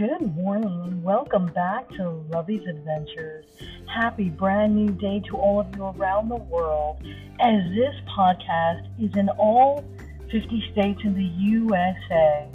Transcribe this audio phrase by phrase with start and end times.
[0.00, 3.44] Good morning and welcome back to Lovey's Adventures.
[3.86, 7.06] Happy brand new day to all of you around the world
[7.38, 9.84] as this podcast is in all
[10.30, 12.48] 50 states in the USA.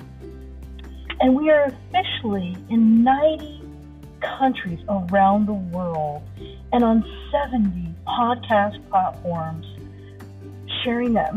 [1.20, 3.62] And we are officially in 90
[4.22, 6.24] countries around the world
[6.74, 9.68] and on 70 podcast platforms
[10.84, 11.36] sharing that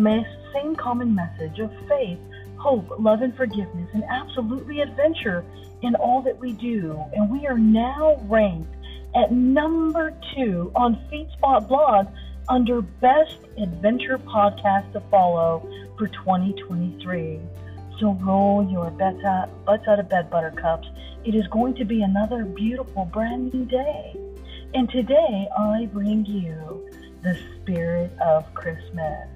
[0.55, 2.19] same common message of faith,
[2.59, 5.45] hope, love, and forgiveness, and absolutely adventure
[5.83, 7.01] in all that we do.
[7.15, 8.75] And we are now ranked
[9.15, 12.09] at number two on FeedSpot blog
[12.49, 17.41] under Best Adventure Podcast to Follow for 2023.
[18.01, 20.89] So roll your butts out, butts out of bed, buttercups.
[21.25, 24.17] It is going to be another beautiful, brand new day.
[24.75, 26.89] And today I bring you
[27.23, 29.29] the spirit of Christmas.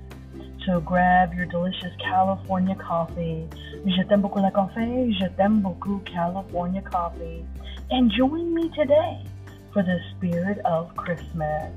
[0.66, 3.48] So grab your delicious California coffee.
[3.84, 5.12] Je t'aime beaucoup la café.
[5.12, 7.44] Je t'aime beaucoup California coffee.
[7.90, 9.24] And join me today
[9.72, 11.72] for the spirit of Christmas.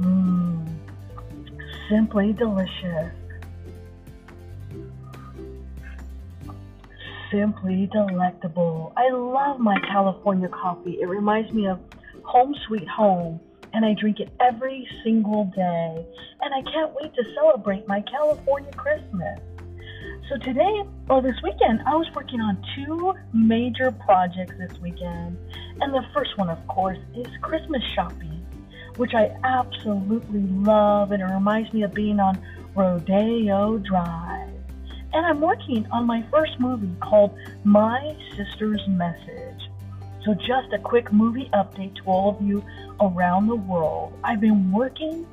[0.00, 0.66] Mmm,
[1.88, 3.12] simply delicious.
[7.30, 8.92] Simply delectable.
[8.96, 10.98] I love my California coffee.
[11.00, 11.78] It reminds me of
[12.24, 13.38] home sweet home
[13.72, 16.06] and I drink it every single day.
[16.40, 19.40] And I can't wait to celebrate my California Christmas.
[20.28, 25.36] So today, or this weekend, I was working on two major projects this weekend.
[25.80, 28.44] And the first one, of course, is Christmas shopping,
[28.96, 31.12] which I absolutely love.
[31.12, 32.40] And it reminds me of being on
[32.74, 34.50] Rodeo Drive.
[35.12, 39.71] And I'm working on my first movie called My Sister's Message.
[40.24, 42.64] So, just a quick movie update to all of you
[43.00, 44.16] around the world.
[44.22, 45.26] I've been working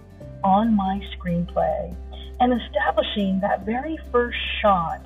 [0.43, 1.95] on my screenplay
[2.39, 5.05] and establishing that very first shot,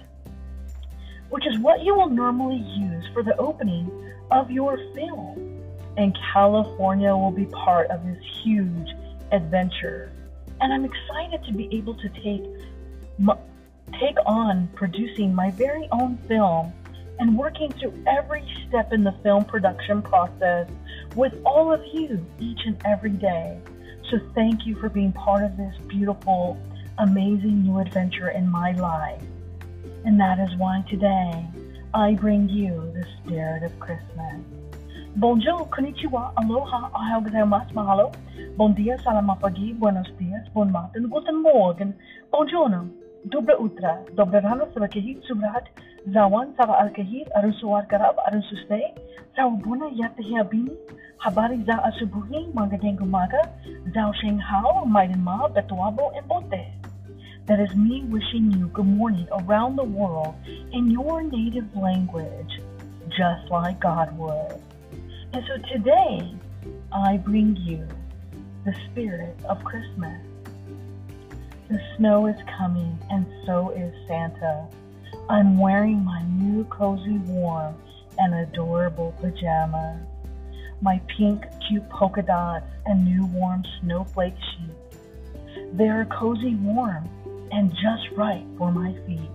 [1.30, 3.92] which is what you will normally use for the opening
[4.32, 5.62] of your film.
[5.98, 8.90] And California will be part of this huge
[9.32, 10.12] adventure.
[10.62, 12.44] And I'm excited to be able to take
[14.00, 16.74] take on producing my very own film
[17.20, 20.68] and working through every step in the film production process
[21.16, 23.58] with all of you each and every day.
[24.10, 26.58] So thank you for being part of this beautiful,
[26.98, 29.22] amazing new adventure in my life.
[30.06, 31.48] And that is why today
[31.94, 34.42] I bring you the spirit of Christmas.
[35.16, 38.14] Bonjour, konnichiwa, aloha, ohayou gozaimasu, mahalo.
[38.58, 41.94] Bon dia, salama pagi, buenos dias, bon matin, guten morgen,
[42.32, 42.90] buongiorno,
[43.26, 45.68] dobre utra, dobre rano, sabakehit, subrat,
[46.04, 48.92] Zawan sawa alkahir arun suwar karab arun sustai
[49.36, 50.76] sawa buna yatahiabini
[51.18, 53.40] habari za asubuhi magaling umaga
[53.96, 56.60] zao sheng hao maiden ma betuabo and bote.
[57.46, 60.36] That is me wishing you good morning around the world
[60.74, 62.60] in your native language,
[63.08, 64.60] just like God would.
[65.32, 66.36] And so today,
[66.92, 67.88] I bring you
[68.66, 70.33] the spirit of Christmas.
[71.70, 74.68] The snow is coming, and so is Santa.
[75.30, 77.76] I'm wearing my new cozy warm
[78.18, 80.06] and adorable pajamas,
[80.82, 84.98] my pink cute polka dots and new warm snowflake sheets.
[85.72, 87.10] They're cozy warm
[87.52, 89.32] and just right for my feet.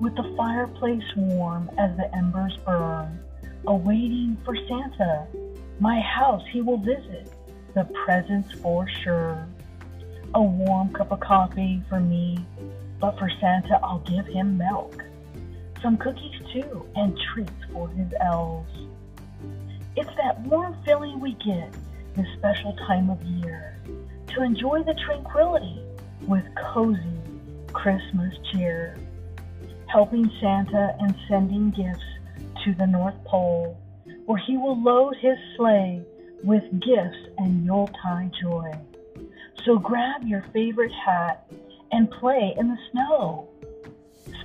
[0.00, 3.20] With the fireplace warm as the embers burn,
[3.66, 5.26] awaiting for Santa,
[5.78, 7.30] my house he will visit,
[7.74, 9.46] the presents for sure.
[10.34, 12.38] A warm cup of coffee for me
[13.00, 15.02] but for Santa, I'll give him milk.
[15.82, 18.70] Some cookies too, and treats for his elves.
[19.96, 21.74] It's that warm feeling we get
[22.14, 23.78] this special time of year
[24.28, 25.82] to enjoy the tranquility
[26.28, 27.20] with cozy
[27.72, 28.96] Christmas cheer.
[29.86, 32.04] Helping Santa and sending gifts
[32.64, 33.76] to the North Pole,
[34.26, 36.02] where he will load his sleigh
[36.44, 38.72] with gifts and Yuletide joy.
[39.64, 41.46] So grab your favorite hat
[41.92, 43.48] and play in the snow.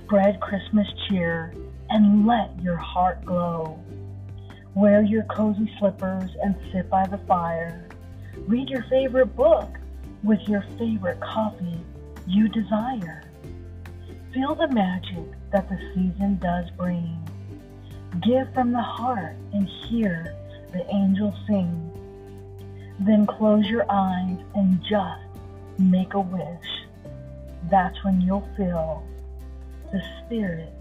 [0.02, 1.54] Spread Christmas cheer
[1.88, 3.78] and let your heart glow.
[4.74, 7.88] Wear your cozy slippers and sit by the fire.
[8.46, 9.78] Read your favorite book
[10.22, 11.80] with your favorite coffee
[12.26, 13.22] you desire.
[14.34, 17.16] Feel the magic that the season does bring.
[18.22, 20.34] Give from the heart and hear
[20.72, 21.95] the angels sing.
[23.00, 25.22] Then close your eyes and just
[25.78, 26.86] make a wish
[27.70, 29.02] that's when you'll feel
[29.92, 30.72] the spirit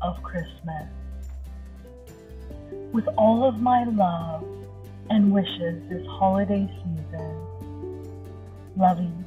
[0.00, 0.86] of Christmas.
[2.92, 4.44] With all of my love
[5.08, 8.10] and wishes this holiday season,
[8.76, 9.24] loving